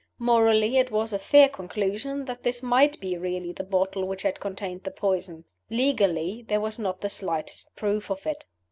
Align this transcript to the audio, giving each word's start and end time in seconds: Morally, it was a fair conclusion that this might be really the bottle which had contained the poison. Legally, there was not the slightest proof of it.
Morally, 0.17 0.79
it 0.79 0.89
was 0.89 1.13
a 1.13 1.19
fair 1.19 1.47
conclusion 1.47 2.25
that 2.25 2.41
this 2.41 2.63
might 2.63 2.99
be 2.99 3.19
really 3.19 3.51
the 3.53 3.63
bottle 3.63 4.03
which 4.07 4.23
had 4.23 4.39
contained 4.39 4.81
the 4.83 4.89
poison. 4.89 5.45
Legally, 5.69 6.41
there 6.47 6.59
was 6.59 6.79
not 6.79 7.01
the 7.01 7.07
slightest 7.09 7.75
proof 7.75 8.09
of 8.09 8.25
it. 8.25 8.43